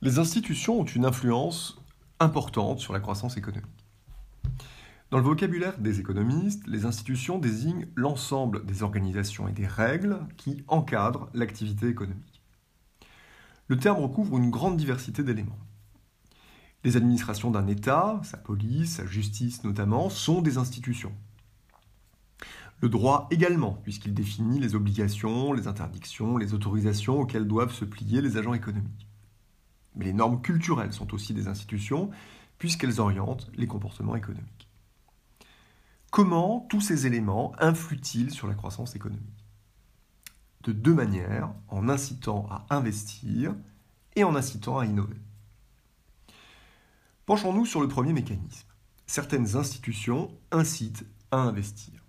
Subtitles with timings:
[0.00, 1.76] Les institutions ont une influence
[2.20, 3.66] importante sur la croissance économique.
[5.10, 10.62] Dans le vocabulaire des économistes, les institutions désignent l'ensemble des organisations et des règles qui
[10.68, 12.42] encadrent l'activité économique.
[13.66, 15.58] Le terme recouvre une grande diversité d'éléments.
[16.84, 21.12] Les administrations d'un État, sa police, sa justice notamment, sont des institutions.
[22.80, 28.22] Le droit également, puisqu'il définit les obligations, les interdictions, les autorisations auxquelles doivent se plier
[28.22, 29.07] les agents économiques.
[29.98, 32.10] Mais les normes culturelles sont aussi des institutions,
[32.56, 34.68] puisqu'elles orientent les comportements économiques.
[36.10, 39.44] Comment tous ces éléments influent-ils sur la croissance économique?
[40.62, 43.54] De deux manières, en incitant à investir
[44.16, 45.16] et en incitant à innover.
[47.26, 48.68] Penchons-nous sur le premier mécanisme.
[49.06, 52.02] Certaines institutions incitent à investir.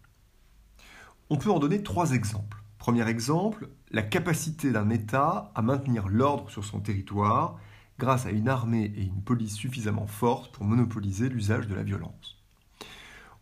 [1.29, 2.63] On peut en donner trois exemples.
[2.77, 7.59] Premier exemple, la capacité d'un État à maintenir l'ordre sur son territoire
[7.99, 12.37] grâce à une armée et une police suffisamment fortes pour monopoliser l'usage de la violence.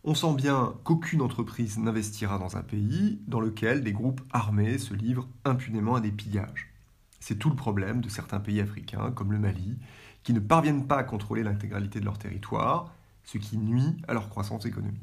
[0.04, 4.94] On sent bien qu'aucune entreprise n'investira dans un pays dans lequel des groupes armés se
[4.94, 6.72] livrent impunément à des pillages.
[7.20, 9.78] C'est tout le problème de certains pays africains, comme le Mali,
[10.24, 12.92] qui ne parviennent pas à contrôler l'intégralité de leur territoire,
[13.24, 15.02] ce qui nuit à leur croissance économique.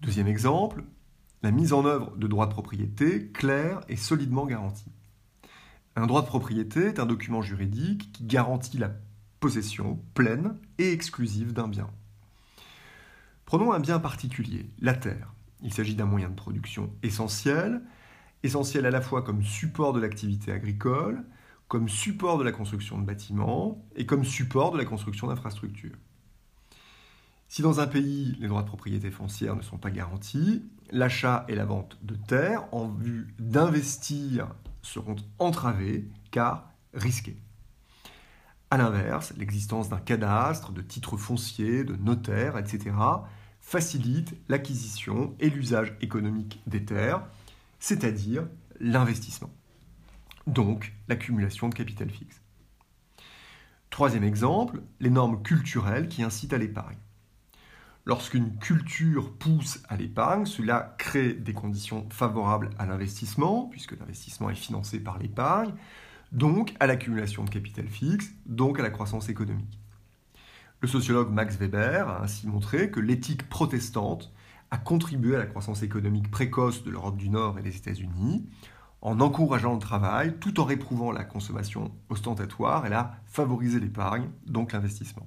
[0.00, 0.84] Deuxième exemple,
[1.42, 4.92] la mise en œuvre de droits de propriété clairs et solidement garantis.
[5.96, 8.90] Un droit de propriété est un document juridique qui garantit la
[9.38, 11.88] possession pleine et exclusive d'un bien.
[13.46, 15.32] Prenons un bien particulier, la terre.
[15.62, 17.80] Il s'agit d'un moyen de production essentiel,
[18.42, 21.22] essentiel à la fois comme support de l'activité agricole,
[21.68, 25.96] comme support de la construction de bâtiments et comme support de la construction d'infrastructures.
[27.48, 31.54] Si dans un pays, les droits de propriété foncière ne sont pas garantis, l'achat et
[31.54, 34.48] la vente de terres en vue d'investir
[34.84, 37.36] seront entravés car risqués.
[38.70, 42.94] A l'inverse, l'existence d'un cadastre, de titres fonciers, de notaires, etc.,
[43.60, 47.24] facilite l'acquisition et l'usage économique des terres,
[47.78, 48.46] c'est-à-dire
[48.80, 49.50] l'investissement.
[50.46, 52.42] Donc l'accumulation de capital fixe.
[53.90, 56.98] Troisième exemple, les normes culturelles qui incitent à l'épargne.
[58.06, 64.54] Lorsqu'une culture pousse à l'épargne, cela crée des conditions favorables à l'investissement, puisque l'investissement est
[64.54, 65.72] financé par l'épargne,
[66.30, 69.80] donc à l'accumulation de capital fixe, donc à la croissance économique.
[70.82, 74.30] Le sociologue Max Weber a ainsi montré que l'éthique protestante
[74.70, 78.44] a contribué à la croissance économique précoce de l'Europe du Nord et des États-Unis,
[79.00, 84.72] en encourageant le travail tout en réprouvant la consommation ostentatoire, elle a favorisé l'épargne, donc
[84.72, 85.26] l'investissement.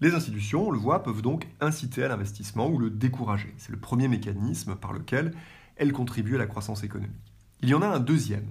[0.00, 3.52] Les institutions, on le voit, peuvent donc inciter à l'investissement ou le décourager.
[3.58, 5.34] C'est le premier mécanisme par lequel
[5.76, 7.34] elles contribuent à la croissance économique.
[7.60, 8.46] Il y en a un deuxième.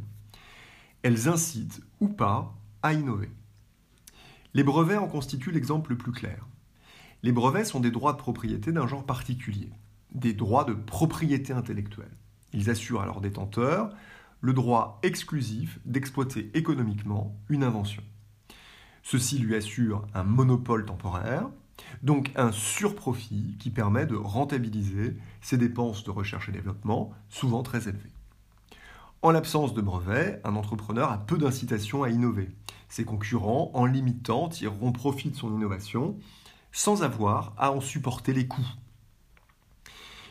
[1.02, 3.32] Elles incitent ou pas à innover.
[4.54, 6.46] Les brevets en constituent l'exemple le plus clair.
[7.24, 9.72] Les brevets sont des droits de propriété d'un genre particulier,
[10.14, 12.16] des droits de propriété intellectuelle.
[12.54, 13.90] Ils assurent à leurs détenteurs
[14.42, 18.04] le droit exclusif d'exploiter économiquement une invention.
[19.04, 21.50] Ceci lui assure un monopole temporaire,
[22.04, 27.88] donc un surprofit qui permet de rentabiliser ses dépenses de recherche et développement, souvent très
[27.88, 28.12] élevées.
[29.22, 32.50] En l'absence de brevet, un entrepreneur a peu d'incitation à innover.
[32.88, 36.18] Ses concurrents, en limitant, tireront profit de son innovation
[36.72, 38.68] sans avoir à en supporter les coûts.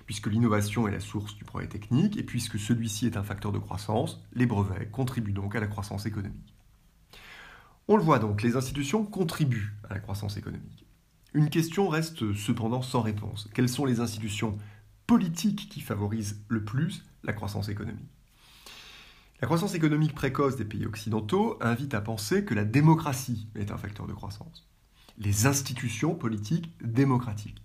[0.06, 3.58] Puisque l'innovation est la source du progrès technique et puisque celui-ci est un facteur de
[3.58, 6.57] croissance, les brevets contribuent donc à la croissance économique.
[7.91, 10.87] On le voit donc, les institutions contribuent à la croissance économique.
[11.32, 13.49] Une question reste cependant sans réponse.
[13.54, 14.59] Quelles sont les institutions
[15.06, 18.10] politiques qui favorisent le plus la croissance économique?
[19.41, 23.78] La croissance économique précoce des pays occidentaux invite à penser que la démocratie est un
[23.78, 24.69] facteur de croissance.
[25.16, 27.62] Les institutions politiques démocratiques.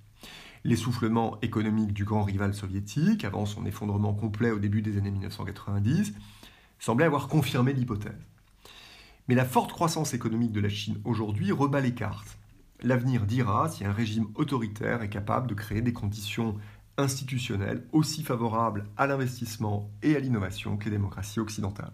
[0.63, 6.13] L'essoufflement économique du grand rival soviétique, avant son effondrement complet au début des années 1990,
[6.79, 8.25] semblait avoir confirmé l'hypothèse.
[9.27, 12.37] Mais la forte croissance économique de la Chine aujourd'hui rebat les cartes.
[12.81, 16.57] L'avenir dira si un régime autoritaire est capable de créer des conditions
[16.97, 21.93] institutionnelles aussi favorables à l'investissement et à l'innovation que les démocraties occidentales.